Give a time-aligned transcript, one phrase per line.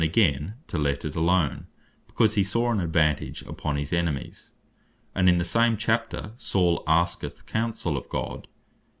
[0.03, 1.67] again to let it alone,
[2.07, 4.51] because he saw an advantage upon his enemies.
[5.13, 8.47] And in the same chapter Saul asketh counsell of God.